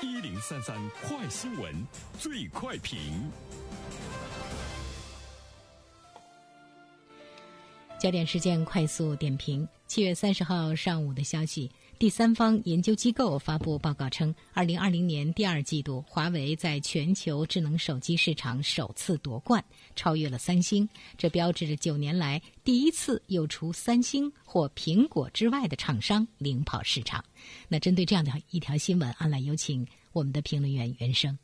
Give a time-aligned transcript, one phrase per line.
[0.00, 1.74] 一零三三快新闻，
[2.20, 3.28] 最快评。
[7.98, 19.64] 焦点事件快速点评：七月三十号上午的消息，第三方研究机构发布报告称，二零二零年第二季度，华为在全球智能手机市场首次夺冠，
[19.96, 20.88] 超越了三星。
[21.16, 27.24] 这标志着九年来第一次有除三星或苹果之外的厂商领跑市场。
[27.66, 31.36] 那针对这样的一条新闻，安来有请我们的评论员袁生。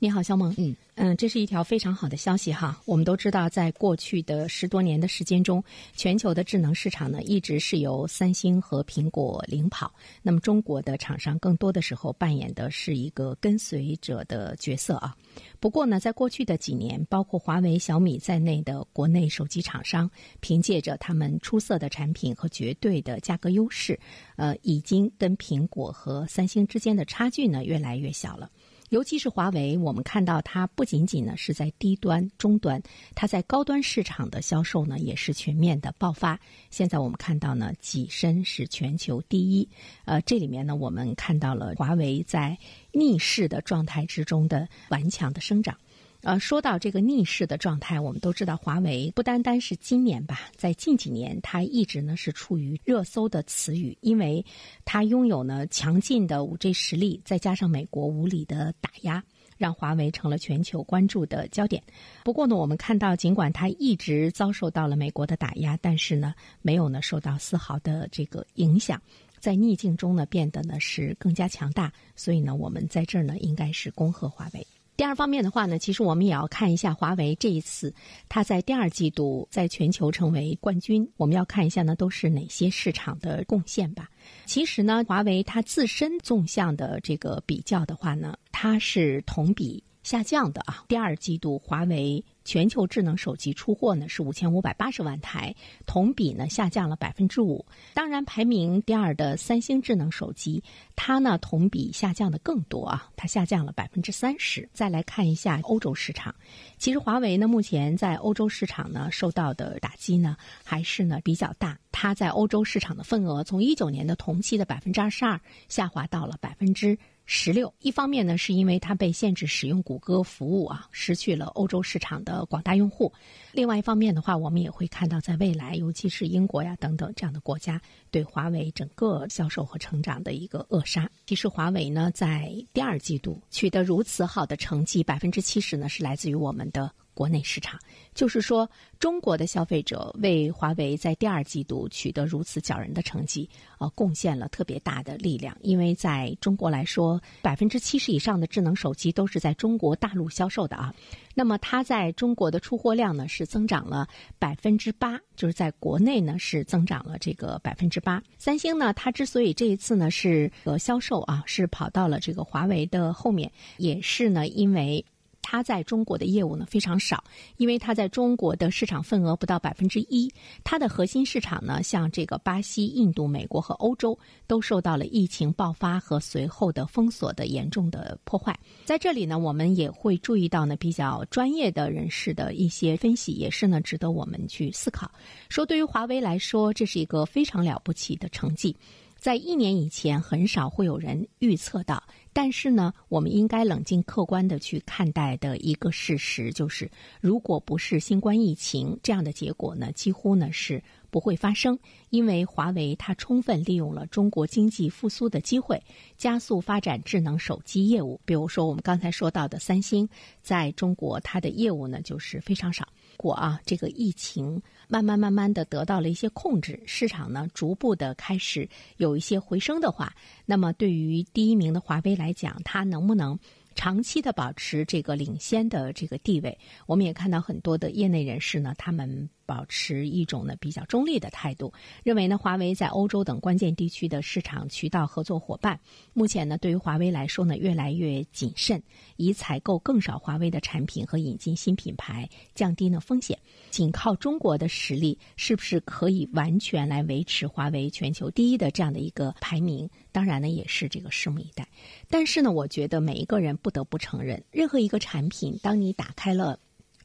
[0.00, 0.54] 你好，肖梦。
[0.58, 2.80] 嗯嗯，这是一条非常好的消息哈。
[2.84, 5.62] 我们都知道，在过去的十多年的时间中，
[5.94, 9.92] 全球的智能市场呢，一直是由三星和苹果领跑。
[10.22, 15.16] 那么，中国的厂商更多的时候扮演的是一个跟随者的角色啊。
[15.58, 20.08] 不过呢，在过去的几年，包括华为、小米在内的国内手机厂商，
[20.40, 23.98] 凭借着他们出色的产品和绝对的价格优势，
[24.36, 28.48] 呃，已经跟苹果和三星之间的差距呢，越来越小了。
[28.90, 32.82] 尤其是华为，我们看到它不仅仅呢是在低端、中端，
[33.14, 36.38] 它在高端市场的销售呢也是全面的爆发。
[36.70, 39.68] 现在我们看到呢，跻身是全球第一。
[40.04, 42.56] 呃，这里面呢，我们看到了华为在
[42.92, 45.76] 逆势的状态之中的顽强的生长。
[46.22, 54.44] 呃，说到这个逆势的状态，我们都知道，华为不单单是今年吧，在近几年，它一直呢是处于热搜的词语，因为
[54.84, 59.22] 它拥有呢强劲的五 G 实力，再加上美国无理的打压，
[59.56, 61.80] 让华为成了全球关注的焦点。
[62.24, 69.00] 不过呢，我们看到，尽管它一直遭受到了美国的打压，但是呢，没有呢受到丝毫的这个影响，
[69.38, 71.92] 在逆境中呢变得呢是更加强大。
[72.16, 74.66] 所以呢，我们在这儿呢应该是恭贺华为。
[74.98, 77.94] 第二方面的话呢，其实我们也要看一下华为这一次，
[78.28, 81.08] 它在第二季度在全球成为冠军。
[81.16, 84.10] 我们要看一下呢，都是哪些市场的贡献吧。
[84.44, 90.82] 其实呢，华为它自身纵向的这个比较的话呢，它是同比下降的啊。
[90.88, 92.24] 第二季度华为。
[92.48, 97.62] 全球智能手机出货呢是五千五百八十万台，同比呢下降了百分之五。
[97.92, 100.64] 当然，排名第二的三星智能手机，
[100.96, 104.66] 它呢同比下降的更多啊，它下降了百分之三十。
[104.72, 106.34] 再来看一下欧洲市场，
[106.78, 110.34] 其实华为呢目前在欧洲市场呢受到的打击呢
[110.64, 116.98] 还是呢比较大，它在欧洲市场的份额从一九年的同期的百分之二十二下滑到了百分之。
[117.30, 123.12] 十六，一方面呢，是因为它被限制使用谷歌服务啊，失去了欧洲市场的广大用户；
[123.52, 127.78] 另外一方面的话，我们也会看到，在未来，尤其是英国呀等等这样的国家，
[128.10, 131.06] 对华为整个销售和成长的一个扼杀。
[131.26, 136.90] 其实，华为呢，在第二季度取得如此好的成绩，百分之七十呢，是来自于我们的。
[137.18, 137.76] 国内市场，
[138.14, 138.70] 就是说，
[139.00, 143.50] 中国的消费者为华为在第二季度取得如此骄人的成绩，
[143.80, 145.56] 呃，贡献了特别大的力量。
[145.60, 150.94] 因为在中国来说，百分之七十以上的智能手机都是在中国大陆销售的啊。
[151.34, 154.06] 那么，它在中国的出货量呢是增长了
[154.38, 158.22] 百分之八，就是在国内呢是增长了这个百分之八。
[158.38, 165.04] 三星呢，它之所以这一次呢是呃销售啊是跑到了这个华为的后面，也是呢因为。
[165.50, 167.24] 它在中国的业务呢非常少，
[167.56, 170.30] 因为它在中国的市场份额不到百分之一。
[170.62, 178.54] 它的核心市场呢，像这个巴西、印度、美国和欧洲，都受到了疫情爆发和随后的封锁的严重的破坏。
[178.84, 185.10] 在这里呢，我们也会注意到呢，比较专业的人士的一些分析，也是呢值得我们去思考。
[185.48, 188.76] 说对于华为来说，这是一个非常了不起的成绩。
[189.16, 192.00] 在一年以前，很少会有人预测到。
[192.38, 196.88] 但是呢，我们应该冷静客观的去看待的一个事实就是，
[197.20, 201.76] 如果不是新冠疫情，这样的结果呢，几乎呢是不会发生。
[202.10, 205.82] 因为华为它充分利用了中国经济复苏的机会，
[206.16, 208.20] 加速发展智能手机业务。
[208.24, 210.08] 比如说，我们刚才说到的三星，
[210.40, 212.86] 在中国它的业务呢就是非常少。
[213.16, 220.14] 果啊，这个疫情慢慢慢慢的得到了一些控制，市场呢逐步的开始有一些回升的话，
[220.46, 223.38] 那么对于第一名的华为来来讲，它能不能？
[223.74, 231.72] 长期的保持这个领先的这个地位，我们也看到很多的业内人士呢，他们保持一种呢比较中立的态度，
[232.04, 235.80] 认为呢华为在欧洲等关键地区的市场渠道合作伙伴，
[236.12, 238.82] 目前呢对于华为来说呢越来越谨慎，
[239.16, 243.38] 以采购更少华为的产品和引进新品牌，降低呢风险。
[243.70, 249.88] 仅靠中国的实力，是不是可以完全来维持华为全球第一的这样的一个排名？
[250.12, 251.66] 当然呢也是这个拭目以待。
[252.10, 256.58] 但是呢，我觉得每一个人不得不承认，任何一个产品，当你打开了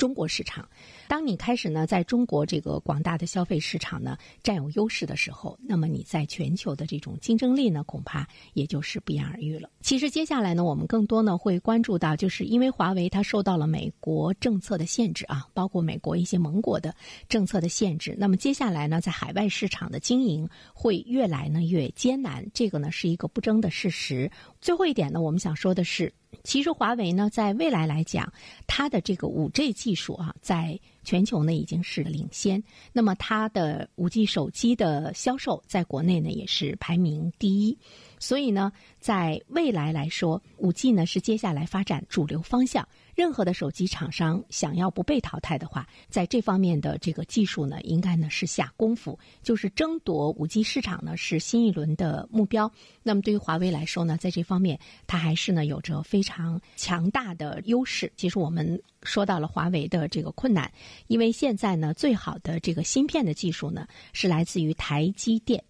[0.00, 0.66] 中国市场。
[1.06, 9.68] 当你开始呢，在中国这个广大的消费市场呢占有优势的时候，那么你在全球的这种竞争力呢，恐怕也就是不言而喻了。
[9.82, 16.94] 其实接下来呢，我们更多呢会关注到，就是因为华为它受到了美国政策的限制啊，包括美国一些盟国的
[17.28, 18.16] 政策的限制。
[18.18, 24.30] 那么接下来呢，在海外市场的经营会越来呢越艰难，这个呢是一个不争的事实。
[24.62, 26.10] 最后一点呢，我们想说的是。
[26.44, 28.32] 其实华为呢，在未来来讲，
[28.66, 32.62] 它的这个五 G 技术啊，在全球呢已经是领先。
[32.92, 37.78] 那么它的五 G 手机的销售，在国内呢也是排名第一。
[38.18, 42.86] 所以呢，在未来来说，五 G 呢是接下来发展主流方向。
[43.20, 52.72] 任何的手机厂商想要不被淘汰的话，在这方面的这个技术呢，应该呢是下功夫，就是争夺五 G 市场呢是新一轮的目标。
[53.02, 58.10] 那么对于华为来说呢，在这方面它还是呢有着非常强大的优势。
[58.16, 60.72] 其实我们说到了华为的这个困难，
[61.06, 65.62] 因为现在呢最好的这个芯片的技术呢是来自于台积电。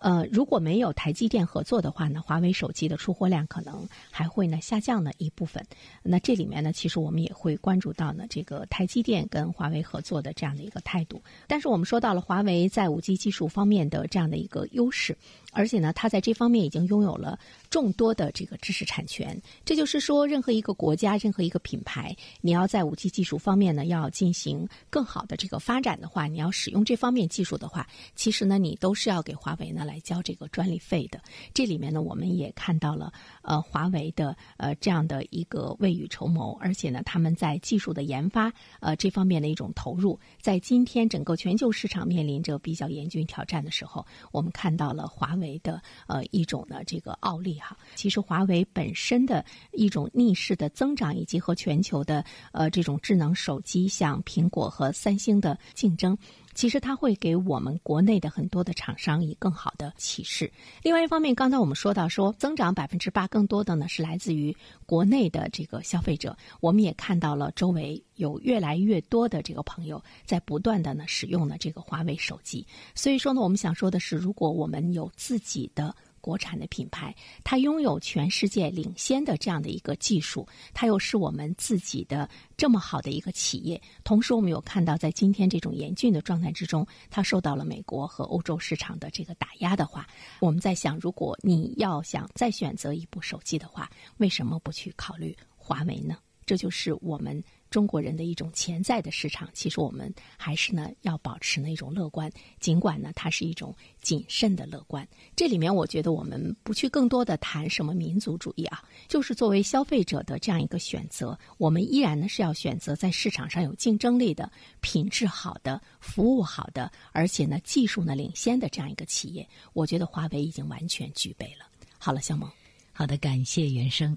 [0.00, 5.62] 呃，如果没有台积电合作的话呢，华为手机的出货量可能还会呢下降呢一部分。
[6.02, 11.22] 那这里面呢，其实我们也会关注到呢这个台积电跟华为合作的这样的一个态度。
[11.46, 15.16] 但是我们说到了华为在五 G 技术方面的这样的一个优势。
[15.52, 17.38] 而且呢，它在这方面已经拥有了
[17.68, 19.36] 众多的这个知识产权。
[19.64, 31.20] 这就是说，任何一个国家、任何一个品牌，你要在五 G 技术方面呢，要进行更好的这个发展的话，你要使用这方面技术的话，其实呢，你都是要给华为呢来交这个专利费的。
[31.52, 45.34] 这里面呢，我们也看到了呃，华为的呃这样的一个未雨绸缪，而且呢，他们在技术的研发呃这方面的一种投入，在今天整个全球市场面临着比较严峻挑战的时候，我们看到了华。
[45.40, 49.42] 为的呃一种呢这个奥利哈，其实华为本身的
[49.72, 52.22] 一种逆势的增长，以及和全球的
[52.52, 56.14] 呃这种智能手机像苹果和三星的竞争。
[56.54, 60.50] 其实它会给我们国内的很多的厂商以更好的启示。
[60.82, 64.54] 另外一方面，刚才我们说到说增长百分之八，更多的呢是来自于
[64.86, 66.36] 国内的这个消费者。
[66.60, 72.66] 我们也看到了周围有越来越多的这个朋友在不断的呢使用呢这个华为手机。
[72.94, 75.94] 所以说呢，我们想说的是，如果我们有自己的。
[76.20, 83.80] 国产的品牌，它拥有全世界领先的这样的一个技术，它又是我们自己的这么好的一个企业。
[84.04, 90.06] 同时，我们有看到，在今天这种严峻的状态之中，它受到了美国和欧洲市场的这个打压的话，
[90.40, 96.16] 我们在想，如果你要想再选择一部手机的话，为什么不去考虑华为呢？
[96.46, 97.42] 这就是我们。
[97.70, 105.06] 中国人的一种潜在的市场，其实我们还是呢要保持那种乐观，尽管呢它是一种谨慎的乐观。
[105.36, 114.50] 这里面我觉得我们不去更多的谈什么民族主义啊，就是作为消费者的这样一个选择，我们依然呢是要选择在市场上有竞争力的、
[114.80, 119.48] 品质好的、服务好的，而且呢技术呢领先的这样一个企业。
[119.72, 121.66] 我觉得华为已经完全具备了。
[121.98, 122.50] 好了，小萌，
[122.92, 124.16] 好的，感谢原生。